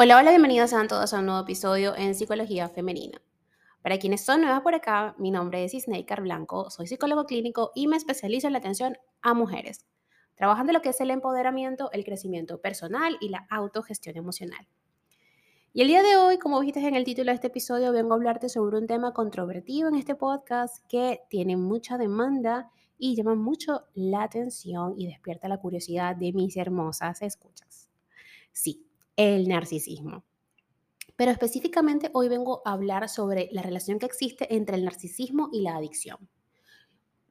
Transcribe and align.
Hola, 0.00 0.16
hola, 0.16 0.30
bienvenidos 0.30 0.74
a 0.74 0.86
todos 0.86 1.12
a 1.12 1.18
un 1.18 1.26
nuevo 1.26 1.40
episodio 1.40 1.96
en 1.96 2.14
Psicología 2.14 2.68
Femenina. 2.68 3.20
Para 3.82 3.98
quienes 3.98 4.20
son 4.20 4.42
nuevas 4.42 4.60
por 4.60 4.72
acá, 4.72 5.16
mi 5.18 5.32
nombre 5.32 5.64
es 5.64 5.74
Isneikar 5.74 6.22
Blanco, 6.22 6.70
soy 6.70 6.86
psicólogo 6.86 7.24
clínico 7.24 7.72
y 7.74 7.88
me 7.88 7.96
especializo 7.96 8.46
en 8.46 8.52
la 8.52 8.60
atención 8.60 8.96
a 9.22 9.34
mujeres, 9.34 9.86
trabajando 10.36 10.72
lo 10.72 10.82
que 10.82 10.90
es 10.90 11.00
el 11.00 11.10
empoderamiento, 11.10 11.90
el 11.90 12.04
crecimiento 12.04 12.60
personal 12.60 13.16
y 13.20 13.30
la 13.30 13.44
autogestión 13.50 14.16
emocional. 14.16 14.68
Y 15.72 15.82
el 15.82 15.88
día 15.88 16.04
de 16.04 16.16
hoy, 16.16 16.38
como 16.38 16.60
viste 16.60 16.78
en 16.78 16.94
el 16.94 17.02
título 17.02 17.32
de 17.32 17.34
este 17.34 17.48
episodio, 17.48 17.90
vengo 17.90 18.12
a 18.12 18.18
hablarte 18.18 18.48
sobre 18.48 18.78
un 18.78 18.86
tema 18.86 19.12
controvertido 19.12 19.88
en 19.88 19.96
este 19.96 20.14
podcast 20.14 20.76
que 20.88 21.22
tiene 21.28 21.56
mucha 21.56 21.98
demanda 21.98 22.70
y 22.98 23.16
llama 23.16 23.34
mucho 23.34 23.82
la 23.94 24.22
atención 24.22 24.94
y 24.96 25.08
despierta 25.08 25.48
la 25.48 25.58
curiosidad 25.58 26.14
de 26.14 26.32
mis 26.32 26.56
hermosas 26.56 27.20
escuchas. 27.20 27.88
Sí, 28.52 28.87
el 29.18 29.48
narcisismo. 29.48 30.24
Pero 31.16 31.32
específicamente 31.32 32.10
hoy 32.14 32.28
vengo 32.28 32.62
a 32.64 32.72
hablar 32.72 33.08
sobre 33.08 33.48
la 33.50 33.62
relación 33.62 33.98
que 33.98 34.06
existe 34.06 34.54
entre 34.54 34.76
el 34.76 34.84
narcisismo 34.84 35.50
y 35.52 35.62
la 35.62 35.74
adicción. 35.76 36.30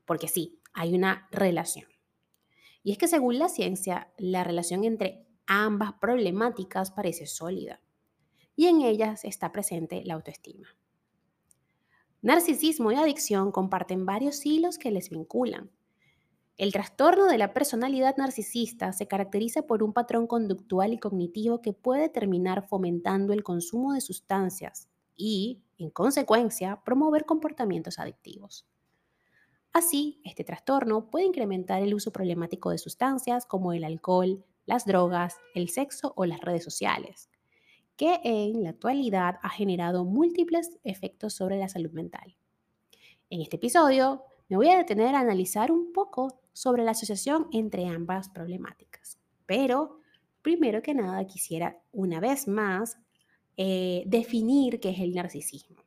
Porque 0.06 0.28
sí, 0.28 0.62
hay 0.74 0.94
una 0.94 1.30
relación. 1.32 1.88
Y 2.84 2.92
es 2.92 2.98
que 2.98 3.08
según 3.08 3.40
la 3.40 3.48
ciencia, 3.48 4.12
la 4.18 4.44
relación 4.44 4.84
entre 4.84 5.26
ambas 5.46 5.94
problemáticas 5.94 6.92
parece 6.92 7.26
sólida. 7.26 7.82
Y 8.58 8.66
en 8.66 8.82
ellas 8.82 9.24
está 9.24 9.54
presente 9.54 10.04
la 10.04 10.16
autoestima. 10.16 10.68
Narcisismo 12.22 12.92
y 12.92 12.96
adicción 12.96 13.54
comparten 13.54 14.06
varios 14.06 14.46
hilos 14.46 14.78
que 14.78 14.92
les 14.92 15.10
vinculan, 15.10 15.72
el 16.58 16.72
trastorno 16.72 17.28
de 17.28 17.38
la 17.38 17.54
personalidad 17.54 18.18
narcisista 18.18 18.92
se 18.92 19.08
caracteriza 19.08 19.62
por 19.68 19.84
un 19.84 19.94
patrón 19.94 20.26
conductual 20.26 20.92
y 20.92 20.98
cognitivo 20.98 21.62
que 21.62 21.72
puede 21.72 22.10
terminar 22.10 22.68
fomentando 22.68 23.32
el 23.32 23.44
consumo 23.44 23.94
de 23.94 24.02
sustancias 24.02 24.90
y, 25.16 25.62
en 25.78 25.92
consecuencia, 25.92 26.82
promover 26.84 27.26
comportamientos 27.26 28.00
adictivos. 28.00 28.66
Así, 29.72 30.20
este 30.24 30.44
trastorno 30.44 31.12
puede 31.12 31.26
incrementar 31.26 31.84
el 31.84 31.94
uso 31.94 32.12
problemático 32.12 32.72
de 32.72 32.80
sustancias 32.80 33.46
como 33.46 33.74
el 33.74 33.84
alcohol, 33.84 34.44
las 34.66 34.86
drogas, 34.86 35.36
el 35.54 35.70
sexo 35.70 36.14
o 36.16 36.26
las 36.26 36.42
redes 36.42 36.64
sociales, 36.64 37.30
que 37.96 38.20
en 38.24 38.64
la 38.64 38.72
actualidad 38.72 39.36
ha 39.44 39.50
generado 39.50 40.06
múltiples 40.06 40.80
efectos 40.84 41.34
sobre 41.34 41.60
la 41.60 41.70
salud 41.70 41.92
mental. 41.92 42.36
En 43.30 43.42
este 43.42 43.58
episodio 43.58 44.24
me 44.50 44.58
voy 44.58 44.70
a 44.70 44.78
detener 44.78 45.14
a 45.14 45.20
analizar 45.20 45.72
un 45.72 45.92
poco 45.94 46.40
sobre 46.58 46.84
la 46.84 46.92
asociación 46.92 47.48
entre 47.52 47.86
ambas 47.86 48.30
problemáticas. 48.30 49.20
Pero, 49.46 50.00
primero 50.42 50.82
que 50.82 50.96
nada, 50.96 51.28
quisiera 51.28 51.80
una 51.92 52.20
vez 52.20 52.48
más 52.48 52.98
eh, 53.58 54.02
definir 54.08 54.80
qué 54.80 54.90
es 54.90 55.00
el 55.00 55.14
narcisismo. 55.14 55.84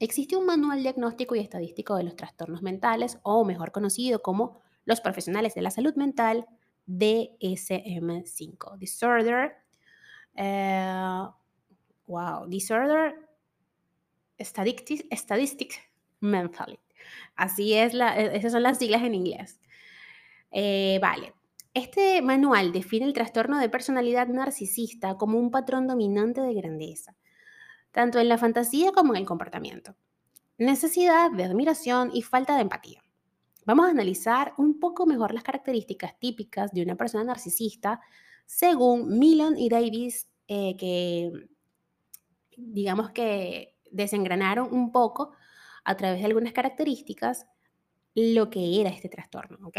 Existe 0.00 0.36
un 0.36 0.46
manual 0.46 0.82
diagnóstico 0.82 1.34
y 1.34 1.40
estadístico 1.40 1.96
de 1.96 2.04
los 2.04 2.16
trastornos 2.16 2.62
mentales, 2.62 3.18
o 3.22 3.44
mejor 3.44 3.70
conocido 3.70 4.22
como 4.22 4.58
los 4.86 5.02
profesionales 5.02 5.54
de 5.54 5.60
la 5.60 5.70
salud 5.70 5.94
mental, 5.96 6.46
DSM5, 6.86 8.78
Disorder, 8.78 9.52
eh, 10.34 11.24
wow, 12.06 12.48
Disorder 12.48 13.16
Statistics 14.40 15.78
Mentally. 16.20 16.78
Así 17.36 17.74
es, 17.74 17.94
e, 17.94 18.36
esas 18.36 18.52
son 18.52 18.62
las 18.62 18.78
siglas 18.78 19.02
en 19.02 19.14
inglés. 19.14 19.60
Eh, 20.50 20.98
vale. 21.00 21.34
Este 21.74 22.22
manual 22.22 22.72
define 22.72 23.06
el 23.06 23.12
trastorno 23.12 23.58
de 23.58 23.68
personalidad 23.68 24.26
narcisista 24.28 25.16
como 25.16 25.38
un 25.38 25.50
patrón 25.50 25.86
dominante 25.86 26.40
de 26.40 26.54
grandeza, 26.54 27.14
tanto 27.92 28.18
en 28.18 28.28
la 28.28 28.38
fantasía 28.38 28.90
como 28.92 29.14
en 29.14 29.20
el 29.20 29.26
comportamiento. 29.26 29.94
Necesidad 30.56 31.30
de 31.30 31.44
admiración 31.44 32.10
y 32.12 32.22
falta 32.22 32.56
de 32.56 32.62
empatía. 32.62 33.04
Vamos 33.64 33.86
a 33.86 33.90
analizar 33.90 34.54
un 34.56 34.80
poco 34.80 35.06
mejor 35.06 35.32
las 35.34 35.44
características 35.44 36.18
típicas 36.18 36.72
de 36.72 36.82
una 36.82 36.96
persona 36.96 37.22
narcisista 37.22 38.00
según 38.46 39.18
Milon 39.18 39.58
y 39.58 39.68
Davis, 39.68 40.26
eh, 40.48 40.74
que 40.78 41.30
digamos 42.56 43.10
que 43.10 43.76
desengranaron 43.90 44.72
un 44.72 44.90
poco 44.90 45.32
a 45.88 45.96
través 45.96 46.20
de 46.20 46.26
algunas 46.26 46.52
características 46.52 47.46
lo 48.14 48.50
que 48.50 48.78
era 48.78 48.90
este 48.90 49.08
trastorno, 49.08 49.66
¿ok? 49.66 49.78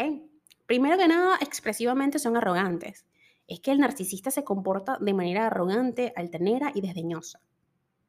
Primero 0.66 0.98
que 0.98 1.08
nada, 1.08 1.38
expresivamente 1.40 2.18
son 2.18 2.36
arrogantes. 2.36 3.06
Es 3.48 3.60
que 3.60 3.72
el 3.72 3.78
narcisista 3.78 4.32
se 4.32 4.44
comporta 4.44 4.98
de 5.00 5.14
manera 5.14 5.46
arrogante, 5.46 6.12
altanera 6.16 6.72
y 6.74 6.82
desdeñosa. 6.82 7.42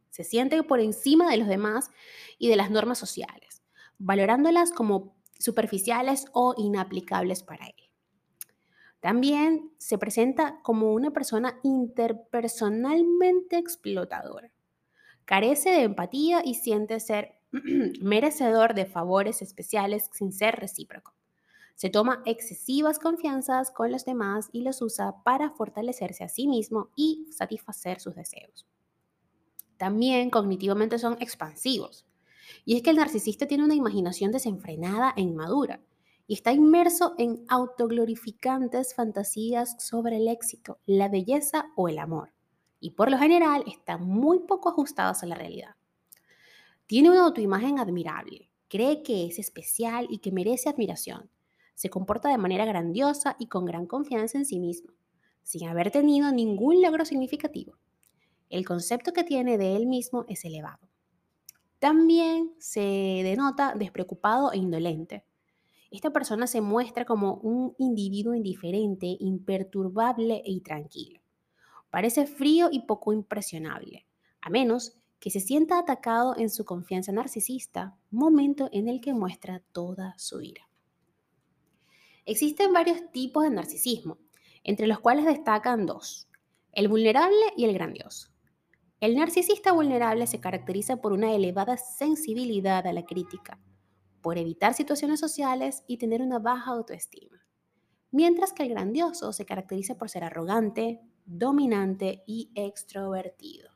Se 0.09 0.25
siente 0.25 0.63
por 0.63 0.81
encima 0.81 1.31
de 1.31 1.37
los 1.37 1.47
demás 1.47 1.91
y 2.39 2.49
de 2.49 2.57
las 2.57 2.71
normas 2.71 2.97
sociales, 2.99 3.63
valorándolas 3.99 4.73
como 4.73 5.15
superficiales 5.39 6.25
o 6.33 6.55
inaplicables 6.57 7.43
para 7.43 7.67
él. 7.67 7.91
También 9.01 9.73
se 9.77 9.99
presenta 9.99 10.61
como 10.63 10.95
una 10.95 11.11
persona 11.11 11.61
interpersonalmente 11.63 13.59
explotadora. 13.59 14.51
Carece 15.27 15.69
de 15.71 15.83
empatía 15.83 16.41
y 16.43 16.55
siente 16.55 16.99
ser 16.99 17.40
merecedor 18.01 18.75
de 18.75 18.87
favores 18.87 19.43
especiales 19.43 20.11
sin 20.13 20.33
ser 20.33 20.57
recíproco. 20.57 21.15
Se 21.75 21.89
toma 21.89 22.23
excesivas 22.27 22.99
confianzas 22.99 23.71
con 23.71 23.91
los 23.91 24.05
demás 24.05 24.51
y 24.53 24.63
los 24.63 24.83
usa 24.83 25.23
para 25.25 25.51
fortalecerse 25.51 26.25
a 26.25 26.29
sí 26.29 26.47
mismo 26.47 26.91
y 26.95 27.27
satisfacer 27.33 28.01
sus 28.01 28.15
deseos. 28.15 28.67
También 29.79 30.29
cognitivamente 30.29 30.99
son 30.99 31.17
expansivos. 31.21 32.07
Y 32.67 32.77
es 32.77 32.83
que 32.83 32.91
el 32.91 32.97
narcisista 32.97 33.47
tiene 33.47 33.65
una 33.65 33.75
imaginación 33.75 34.31
desenfrenada 34.31 35.15
e 35.17 35.23
inmadura 35.23 35.81
y 36.27 36.35
está 36.35 36.53
inmerso 36.53 37.15
en 37.17 37.45
autoglorificantes 37.49 38.95
fantasías 38.95 39.77
sobre 39.79 40.19
el 40.19 40.29
éxito, 40.29 40.79
la 40.85 41.09
belleza 41.09 41.71
o 41.77 41.89
el 41.89 41.99
amor. 41.99 42.35
Y 42.79 42.91
por 42.91 43.11
lo 43.11 43.17
general 43.17 43.65
están 43.67 44.05
muy 44.05 44.41
poco 44.41 44.69
ajustados 44.69 45.23
a 45.23 45.27
la 45.27 45.35
realidad. 45.35 45.77
Tiene 46.91 47.09
una 47.09 47.23
autoimagen 47.23 47.79
admirable, 47.79 48.51
cree 48.67 49.05
que 49.05 49.25
es 49.25 49.39
especial 49.39 50.09
y 50.11 50.19
que 50.19 50.33
merece 50.33 50.69
admiración. 50.69 51.31
Se 51.77 51.89
comporta 51.89 52.29
de 52.31 52.37
manera 52.37 52.65
grandiosa 52.65 53.37
y 53.39 53.47
con 53.47 53.65
gran 53.65 53.87
confianza 53.87 54.39
en 54.39 54.45
sí 54.45 54.59
mismo, 54.59 54.91
sin 55.45 55.69
haber 55.69 55.93
tenido 55.93 56.33
ningún 56.33 56.83
logro 56.83 57.05
significativo. 57.05 57.79
El 58.49 58.67
concepto 58.67 59.13
que 59.13 59.23
tiene 59.23 59.57
de 59.57 59.77
él 59.77 59.87
mismo 59.87 60.25
es 60.29 60.45
elevado. 60.45 60.89
También 61.79 62.55
se 62.59 62.81
denota 63.23 63.77
despreocupado 63.77 64.51
e 64.51 64.57
indolente. 64.57 65.25
Esta 65.93 66.11
persona 66.11 66.49
se 66.49 66.61
muestra 66.61 67.05
como 67.05 67.35
un 67.35 67.73
individuo 67.79 68.35
indiferente, 68.35 69.17
imperturbable 69.21 70.43
y 70.45 70.61
tranquilo. 70.63 71.21
Parece 71.89 72.27
frío 72.27 72.69
y 72.73 72.81
poco 72.81 73.13
impresionable, 73.13 74.09
a 74.41 74.51
menos 74.51 75.00
que 75.21 75.31
se 75.31 75.41
sienta 75.41 75.79
atacado 75.79 76.35
en 76.37 76.49
su 76.49 76.65
confianza 76.65 77.13
narcisista, 77.13 77.97
momento 78.11 78.71
en 78.73 78.89
el 78.89 79.01
que 79.01 79.13
muestra 79.13 79.63
toda 79.73 80.15
su 80.17 80.41
ira. 80.41 80.69
Existen 82.25 82.73
varios 82.73 83.13
tipos 83.13 83.45
de 83.45 83.51
narcisismo, 83.51 84.19
entre 84.65 84.87
los 84.87 84.99
cuales 84.99 85.27
destacan 85.27 85.87
dos, 85.87 86.29
el 86.73 86.89
vulnerable 86.89 87.37
y 87.57 87.65
el 87.67 87.75
grandioso. 87.75 88.31
El 89.01 89.17
narcisista 89.17 89.73
vulnerable 89.73 90.27
se 90.27 90.41
caracteriza 90.41 91.01
por 91.01 91.13
una 91.13 91.35
elevada 91.35 91.77
sensibilidad 91.77 92.87
a 92.87 92.93
la 92.93 93.05
crítica, 93.05 93.59
por 94.21 94.39
evitar 94.39 94.75
situaciones 94.75 95.21
sociales 95.21 95.85
y 95.87 95.97
tener 95.97 96.23
una 96.23 96.39
baja 96.39 96.73
autoestima, 96.73 97.47
mientras 98.11 98.53
que 98.53 98.63
el 98.63 98.71
grandioso 98.71 99.33
se 99.33 99.47
caracteriza 99.47 99.97
por 99.97 100.11
ser 100.11 100.25
arrogante, 100.25 101.01
dominante 101.25 102.23
y 102.27 102.51
extrovertido. 102.55 103.70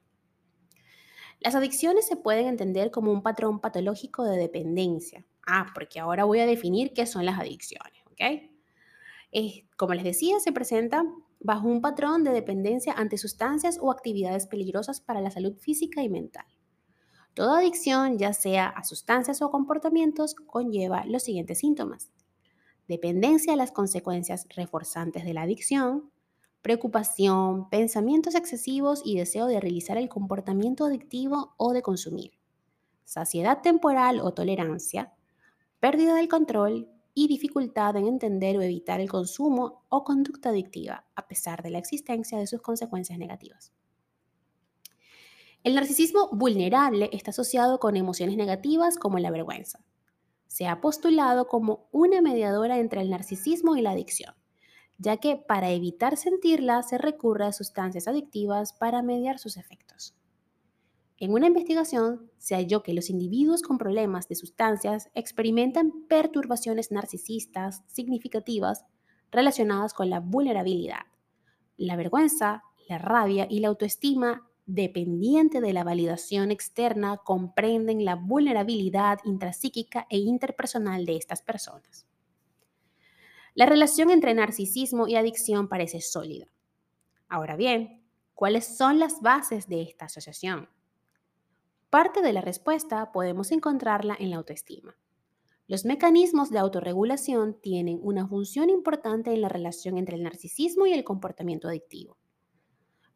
Las 1.44 1.55
adicciones 1.55 2.06
se 2.06 2.17
pueden 2.17 2.46
entender 2.46 2.91
como 2.91 3.12
un 3.12 3.23
patrón 3.23 3.61
patológico 3.61 4.25
de 4.25 4.38
dependencia. 4.38 5.26
Ah, 5.46 5.67
porque 5.75 6.00
ahora 6.00 6.25
voy 6.25 6.41
a 6.41 6.46
definir 6.46 6.94
qué 6.94 7.05
son 7.05 7.26
las 7.26 7.38
adicciones, 7.38 8.02
¿ok? 8.06 8.50
como 9.76 9.94
les 9.94 10.05
decía, 10.05 10.38
se 10.38 10.52
presenta 10.52 11.05
bajo 11.41 11.67
un 11.67 11.81
patrón 11.81 12.23
de 12.23 12.31
dependencia 12.31 12.93
ante 12.93 13.19
sustancias 13.19 13.79
o 13.82 13.91
actividades 13.91 14.46
peligrosas 14.46 15.00
para 15.00 15.20
la 15.20 15.32
salud 15.32 15.56
física 15.58 16.02
y 16.02 16.08
mental. 16.08 16.46
Toda 17.35 17.58
adicción, 17.58 18.17
ya 18.17 18.32
sea 18.32 18.69
a 18.69 18.85
sustancias 18.85 19.43
o 19.43 19.50
comportamientos, 19.50 20.37
conlleva 20.37 21.05
los 21.05 21.25
siguientes 21.25 21.58
síntomas. 21.58 22.12
Dependencia 22.87 23.55
a 23.55 23.56
las 23.56 23.73
consecuencias 23.73 24.47
reforzantes 24.55 25.25
de 25.25 25.35
la 25.35 25.43
adicción, 25.43 26.12
preocupación, 26.64 27.69
pensamientos 27.69 28.34
excesivos 28.34 29.02
y 29.05 29.19
deseo 29.19 29.46
de 29.46 29.61
realizar 29.61 29.99
el 29.99 30.08
comportamiento 30.08 30.87
adictivo 30.87 31.52
o 31.58 31.75
de 31.75 31.82
consumir, 31.82 32.38
saciedad 33.05 33.61
temporal 33.61 34.19
o 34.20 34.32
tolerancia, 34.32 35.12
pérdida 35.78 36.14
del 36.14 36.28
control 36.28 36.88
y 37.12 37.28
dificultad 37.28 37.99
en 37.99 38.06
entender 38.06 38.56
o 38.56 38.62
evitar 38.62 39.02
el 39.02 39.11
consumo 39.11 39.84
o 39.90 40.05
conducta 40.05 40.49
adictiva, 40.49 41.05
a 41.14 41.28
pesar 41.28 41.62
de 41.62 41.69
la 41.69 41.76
existencia 41.76 42.38
de 42.38 42.46
sus 42.46 42.62
consecuencias 42.62 43.19
negativas. 43.19 43.75
El 45.64 45.75
narcisismo 45.75 46.31
vulnerable 46.32 47.11
está 47.12 47.31
asociado 47.31 47.78
con 47.78 47.94
emociones 47.94 48.38
negativas 48.38 48.96
como 48.96 49.19
la 49.19 49.31
vergüenza. 49.31 49.84
Se 50.46 50.66
ha 50.66 50.81
postulado 50.81 51.46
como 51.46 51.90
una 51.93 52.22
mediadora 52.22 52.78
entre 52.78 53.02
el 53.02 53.11
narcisismo 53.11 53.76
y 53.76 53.82
la 53.82 53.90
adicción, 53.90 54.34
ya 54.99 55.17
que 55.17 55.37
para 55.37 55.70
evitar 55.70 56.17
sentirla 56.17 56.82
se 56.82 56.99
recurre 56.99 57.46
a 57.46 57.52
sustancias 57.52 58.08
adictivas 58.08 58.73
para 58.73 59.02
mediar 59.02 59.38
sus 59.38 59.56
efectos. 59.56 60.14
En 61.17 61.32
una 61.32 61.46
investigación 61.46 62.31
se 62.38 62.56
halló 62.56 62.82
que 62.82 62.93
los 62.93 63.08
individuos 63.08 63.62
con 63.62 63.79
problemas 63.79 64.29
de 64.29 64.35
sustancias 64.35 65.11
experimentan 65.14 65.93
perturbaciones 66.08 66.91
narcisistas 66.91 67.82
significativas 67.87 68.85
relacionadas 69.31 69.94
con 69.94 70.11
la 70.11 70.20
vulnerabilidad, 70.20 71.06
la 71.76 71.97
vergüenza, 71.97 72.62
la 72.88 72.99
rabia 72.99 73.47
y 73.49 73.61
la 73.61 73.69
autoestima 73.69 74.49
dependiente 74.67 75.61
de 75.61 75.73
la 75.73 75.85
validación 75.85 76.50
externa 76.50 77.19
comprenden 77.19 78.05
la 78.05 78.17
vulnerabilidad 78.17 79.19
intrapsíquica 79.25 80.06
e 80.11 80.19
interpersonal 80.19 81.05
de 81.05 81.17
estas 81.17 81.43
personas. 81.43 82.06
La 83.55 83.67
relación 83.67 84.11
entre 84.11 84.35
narcisismo 84.35 85.06
y 85.06 85.15
adicción 85.15 85.69
parece 85.69 86.01
sólida. 86.01 86.47
Ahora 87.29 87.55
bien, 87.55 88.05
¿cuáles 88.35 88.77
son 88.77 88.99
las 88.99 89.23
bases 89.23 89.69
de 89.69 89.83
esta 89.83 90.06
asociación? 90.06 90.69
Parte 91.89 92.21
de 92.21 92.33
la 92.33 92.41
respuesta 92.41 93.12
podemos 93.12 93.53
encontrarla 93.53 94.17
en 94.19 94.31
la 94.31 94.39
autoestima. 94.39 94.97
Los 95.69 95.85
mecanismos 95.85 96.51
de 96.51 96.59
autorregulación 96.59 97.56
tienen 97.61 98.01
una 98.03 98.27
función 98.27 98.71
importante 98.71 99.33
en 99.33 99.41
la 99.41 99.49
relación 99.49 99.99
entre 99.99 100.17
el 100.17 100.25
narcisismo 100.25 100.89
y 100.89 100.93
el 100.93 101.05
comportamiento 101.05 101.69
adictivo. 101.69 102.19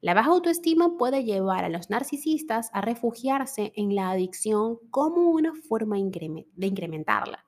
La 0.00 0.14
baja 0.14 0.30
autoestima 0.30 0.96
puede 0.96 1.24
llevar 1.24 1.64
a 1.64 1.68
los 1.68 1.90
narcisistas 1.90 2.70
a 2.72 2.80
refugiarse 2.80 3.72
en 3.74 3.96
la 3.96 4.10
adicción 4.10 4.78
como 4.90 5.30
una 5.30 5.52
forma 5.68 5.96
de 5.96 6.66
incrementarla. 6.68 7.47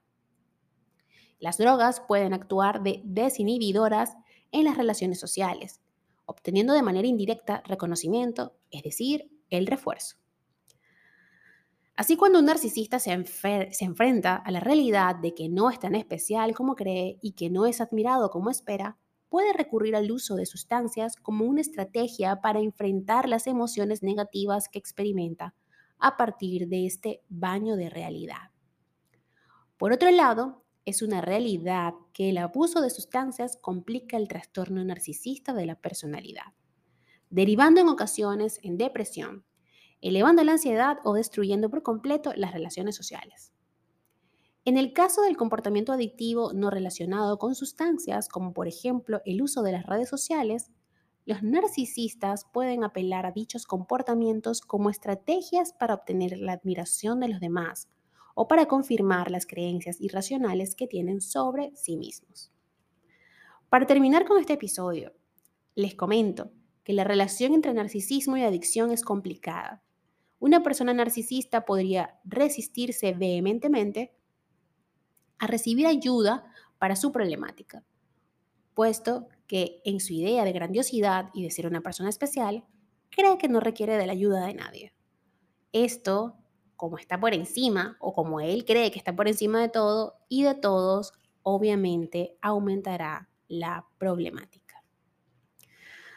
Las 1.41 1.57
drogas 1.57 2.01
pueden 2.01 2.35
actuar 2.35 2.83
de 2.83 3.01
desinhibidoras 3.05 4.17
en 4.53 4.65
las 4.65 4.77
relaciones 4.77 5.19
sociales, 5.19 5.81
obteniendo 6.27 6.75
de 6.75 6.83
manera 6.83 7.09
indirecta 7.09 7.63
reconocimiento, 7.67 8.55
es 8.71 8.83
decir, 8.83 9.31
el 9.49 9.67
refuerzo. 9.67 10.17
Así 11.97 12.17
cuando 12.17 12.39
un 12.39 12.47
narcisista 12.47 12.99
se, 12.99 13.13
enfrenta 13.13 14.37
a 14.37 14.51
la 14.51 14.61
realidad 14.61 15.17
de 15.17 15.35
que 15.35 15.49
no 15.49 15.71
es 15.71 15.79
tan 15.79 15.95
especial 15.95 16.55
como 16.55 16.75
cree 16.75 17.19
y 17.21 17.33
que 17.33 17.51
no 17.51 17.67
es 17.67 17.81
admirado 17.81 18.31
como 18.31 18.51
espera, 18.51 18.97
puede 19.29 19.53
recurrir 19.53 19.95
al 19.97 20.11
uso 20.11 20.35
de 20.35 20.47
sustancias 20.47 21.17
como 21.17 21.45
una 21.45 21.61
estrategia 21.61 22.41
para 22.41 22.61
enfrentar 22.61 23.29
las 23.29 23.47
emociones 23.47 24.03
negativas 24.03 24.69
que 24.69 24.79
experimenta 24.79 25.55
a 25.99 26.17
partir 26.17 26.69
de 26.69 26.87
este 26.87 27.23
baño 27.29 27.77
de 27.77 27.91
realidad. 27.91 28.51
Por 29.77 29.93
otro 29.93 30.11
lado, 30.11 30.60
es 30.85 31.03
una 31.03 31.21
realidad 31.21 31.94
que 32.12 32.31
el 32.31 32.38
abuso 32.38 32.81
de 32.81 32.91
sustancias 32.91 33.59
complica 33.61 34.17
el 34.17 34.29
trastorno 34.29 34.85
narcisista 34.85 35.53
de 35.53 35.67
la 35.67 35.77
personalidad, 35.77 36.55
derivando 37.29 37.81
en 37.81 37.88
ocasiones 37.88 38.59
en 38.62 38.79
depresión, 38.79 39.44
elevando 40.00 40.43
la 40.43 40.53
ansiedad 40.53 40.99
o 41.05 41.15
destruyendo 41.15 41.71
por 41.71 41.82
completo 41.82 42.32
las 42.35 42.53
relaciones 42.53 42.97
sociales. 42.97 43.53
En 44.65 44.77
el 44.77 44.93
caso 44.93 45.23
del 45.23 45.37
comportamiento 45.37 45.93
adictivo 45.93 46.53
no 46.53 46.71
relacionado 46.71 47.38
con 47.38 47.55
sustancias, 47.55 48.29
como 48.29 48.53
por 48.53 48.69
ejemplo 48.69 49.21
el 49.25 49.43
uso 49.43 49.62
de 49.62 49.73
las 49.73 49.87
redes 49.87 50.09
sociales, 50.09 50.71
los 51.26 51.43
narcisistas 51.43 52.47
pueden 52.53 52.85
apelar 52.85 53.26
a 53.26 53.33
dichos 53.33 53.67
comportamientos 53.67 54.61
como 54.62 54.91
estrategias 54.91 55.73
para 55.73 55.94
obtener 55.94 56.38
la 56.38 56.53
admiración 56.53 57.21
de 57.21 57.29
los 57.29 57.41
demás 57.41 57.88
o 58.43 58.49
para 58.49 58.65
confirmar 58.65 59.31
las 59.31 59.45
creencias 59.45 60.01
irracionales 60.01 60.75
que 60.75 60.87
tienen 60.87 61.21
sobre 61.21 61.77
sí 61.77 61.99
mismos. 61.99 62.51
Para 63.69 63.87
terminar 63.87 64.25
con 64.25 64.41
este 64.41 64.55
episodio, 64.55 65.13
les 65.75 65.95
comento 65.95 66.51
que 66.83 66.95
la 66.95 67.05
relación 67.05 67.53
entre 67.53 67.75
narcisismo 67.75 68.39
y 68.39 68.43
adicción 68.43 68.93
es 68.93 69.03
complicada. 69.03 69.83
Una 70.39 70.63
persona 70.63 70.95
narcisista 70.95 71.67
podría 71.67 72.19
resistirse 72.25 73.13
vehementemente 73.13 74.17
a 75.37 75.47
recibir 75.47 75.87
ayuda 75.87 76.51
para 76.79 76.97
su 76.97 77.13
problemática, 77.13 77.85
puesto 78.73 79.29
que 79.49 79.83
en 79.85 80.01
su 80.01 80.15
idea 80.15 80.45
de 80.45 80.53
grandiosidad 80.53 81.29
y 81.35 81.43
de 81.43 81.51
ser 81.51 81.67
una 81.67 81.83
persona 81.83 82.09
especial, 82.09 82.65
cree 83.11 83.37
que 83.37 83.49
no 83.51 83.61
requiere 83.61 83.99
de 83.99 84.07
la 84.07 84.13
ayuda 84.13 84.47
de 84.47 84.55
nadie. 84.55 84.95
Esto, 85.75 86.40
como 86.81 86.97
está 86.97 87.21
por 87.21 87.35
encima, 87.35 87.99
o 88.00 88.15
como 88.15 88.41
él 88.41 88.65
cree 88.65 88.91
que 88.91 88.97
está 88.97 89.15
por 89.15 89.29
encima 89.29 89.61
de 89.61 89.69
todo 89.69 90.15
y 90.31 90.44
de 90.44 90.55
todos, 90.55 91.12
obviamente 91.43 92.38
aumentará 92.41 93.29
la 93.49 93.87
problemática. 93.99 94.82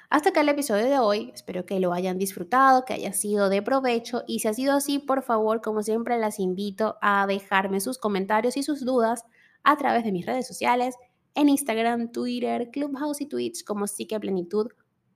Hasta 0.10 0.30
acá 0.30 0.39
el 0.39 0.48
episodio 0.48 0.86
de 0.86 1.00
hoy. 1.00 1.31
Espero 1.33 1.65
que 1.65 1.81
lo 1.81 1.92
hayan 1.92 2.18
disfrutado, 2.18 2.86
que 2.86 2.94
haya 2.94 3.12
sido 3.12 3.50
de 3.50 3.62
provecho 3.62 4.24
y 4.25 4.39
si 4.39 4.48
ha 4.48 4.54
sido 4.54 4.74
así, 4.74 5.00
por 5.00 5.21
favor, 5.21 5.60
como 5.62 5.83
siempre, 5.83 6.18
las 6.18 6.39
invito 6.39 6.95
a 7.01 7.27
dejarme 7.27 7.81
sus 7.81 7.98
comentarios 7.98 8.56
y 8.56 8.63
sus 8.63 8.86
dudas 8.86 9.25
a 9.63 9.75
través 9.75 10.06
de 10.06 10.13
mis 10.13 10.25
redes 10.25 10.48
sociales, 10.48 10.95
en 11.36 11.50
Instagram, 11.50 12.13
Twitter, 12.13 12.69
Clubhouse 12.71 13.19
y 13.19 13.25
Twitch 13.25 13.66
como 13.66 13.86
Psique 13.86 14.18
Plenitud 14.18 14.68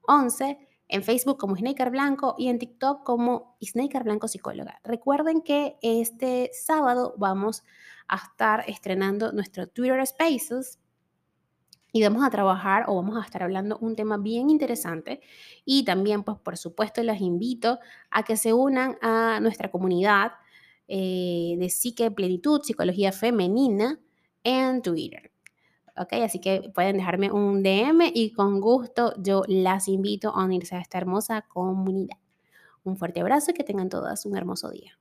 11, 0.10 0.67
en 0.88 1.04
Facebook 1.04 1.38
como 1.38 1.56
Snaker 1.56 1.90
Blanco 1.90 2.36
y 2.38 2.48
en 2.48 2.60
TikTok 2.60 3.04
como 3.04 3.58
Snaker 3.62 4.04
Blanco 4.04 4.28
Psicóloga. 4.28 4.80
Recuerden 4.84 5.42
que 5.42 5.78
este 5.82 6.50
sábado 6.54 7.14
vamos 7.18 7.64
a 8.08 8.18
estar 8.18 8.64
estrenando 8.68 9.32
nuestro 9.32 9.68
Twitter 9.68 10.06
Spaces 10.06 10.80
y 11.92 12.04
vamos 12.04 12.24
a 12.24 12.30
trabajar 12.30 12.86
o 12.88 12.96
vamos 12.96 13.18
a 13.18 13.26
estar 13.26 13.44
hablando 13.44 13.78
un 13.80 13.96
tema 13.96 14.18
bien 14.18 14.50
interesante 14.50 15.22
y 15.66 15.84
también 15.84 16.24
pues 16.24 16.38
por 16.38 16.58
supuesto 16.58 17.02
les 17.04 17.22
invito 17.22 17.80
a 18.12 18.24
que 18.24 18.38
se 18.38 18.54
unan 18.54 18.98
a 19.02 19.40
nuestra 19.42 19.72
comunidad 19.72 20.34
eh, 20.88 21.56
de 21.58 21.70
psique 21.70 22.12
plenitud, 22.12 22.62
psicología 22.64 23.12
femenina 23.12 24.00
en 24.44 24.82
Twitter. 24.82 25.32
¿Ok? 25.98 26.14
Así 26.24 26.40
que 26.40 26.72
pueden 26.74 26.98
dejarme 26.98 27.32
un 27.32 27.64
DM 27.64 28.12
y 28.14 28.32
con 28.34 28.62
gusto 28.62 29.14
yo 29.18 29.44
las 29.48 29.88
invito 29.88 30.30
a 30.30 30.44
unirse 30.46 30.76
a 30.76 30.80
esta 30.80 30.98
hermosa 30.98 31.44
comunidad. 31.44 32.18
Un 32.84 32.98
fuerte 32.98 33.22
abrazo 33.22 33.52
y 33.52 33.54
que 33.54 33.64
tengan 33.64 33.90
todas 33.90 34.26
un 34.26 34.38
hermoso 34.38 34.70
día. 34.70 34.98